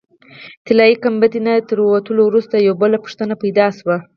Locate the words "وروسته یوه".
2.25-2.77